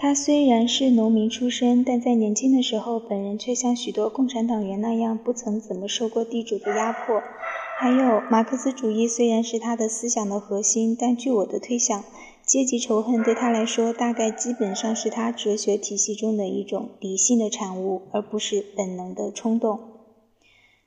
[0.00, 7.20] 他虽然是农民出身，但在年轻的时候，本人却像许多共产党员那样，不曾怎么受过地主的压迫。
[7.80, 12.04] 还有，马克思主义虽然是他的思想的核心，但据我的推想，
[12.46, 19.80] 阶级仇恨对他来说，大概基本上是他哲学体系中的一种理性的产物，而不是本能的冲动。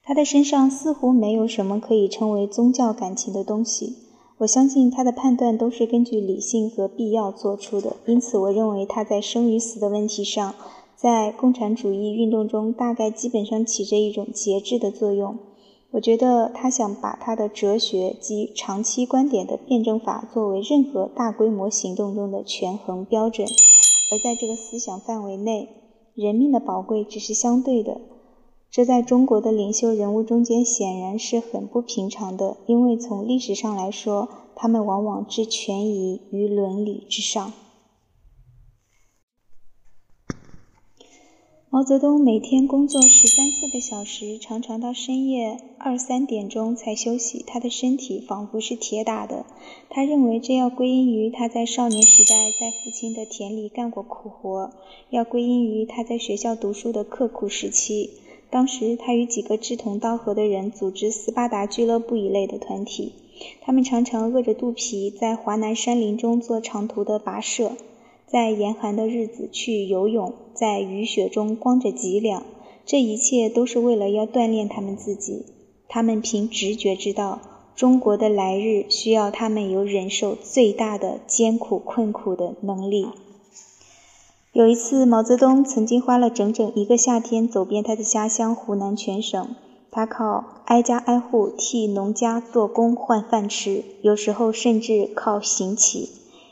[0.03, 3.97] 他的身上似乎没有什么可以称为宗教感情的东西。
[4.41, 10.55] 我相信他的判断都是根据理性和必要做出的，因此我认为他在生与死的问题上，
[10.95, 15.37] 在共产主义运动中大概基本上起着一种节制的作用。
[15.91, 25.69] 我觉得他想把他的哲学及长期观点的辩证法作为任何大规模行动中的权衡标准，而在这个思想范围内，
[26.15, 28.01] 人命的宝贵只是相对的。
[28.71, 37.51] 这在中国的领袖人物中间显然是很不平常的，因为从历史上来说，他们往往置权宜于伦理之上。
[41.69, 49.45] 毛泽东每天工作十三四个小时，常常到深夜二三点钟才休息，他的身体仿佛是铁打的。
[49.89, 54.71] 他认为这要归因于他在少年时代在父亲的田里干过苦活，
[55.09, 58.11] 要归因于他在学校读书的刻苦时期。
[58.51, 63.13] 当时，他与几个志同道合的人组织斯巴达俱乐部一类的团体。
[63.61, 67.71] 他们常常饿着肚皮，在华南山林中做长途的跋涉，
[68.27, 72.43] 在严寒的日子去游泳，在雨雪中光着脊梁。
[72.85, 75.45] 这一切都是为了要锻炼他们自己。
[75.87, 77.39] 他们凭直觉知道，
[77.73, 83.07] 中国的来日需要他们有忍受最大的艰苦困苦的能力。
[84.53, 89.55] 有一次，毛泽东曾经花了整整一个夏天走遍他的家乡湖南全省。
[89.89, 96.09] 他靠挨家挨户替农家做工换饭吃，有时候甚至靠行乞。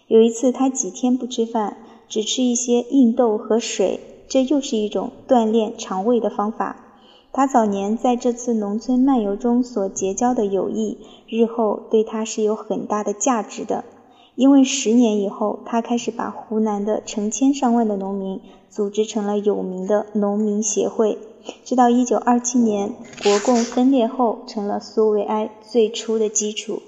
[0.07, 1.75] 有一次，他几天不吃饭，
[2.07, 6.77] 只吃一些硬豆和水，这又是一种锻炼肠胃的方法。
[7.33, 13.83] 他早年在这次农村漫游中所结交的友谊，日后对他是有很大的价值的。
[14.39, 18.39] 因为十年以后，他开始把湖南的成千上万的农民
[18.69, 21.17] 组织成了有名的农民协会，
[21.65, 26.81] 直到一九二七年国共分裂后，成了苏维埃最初的基础。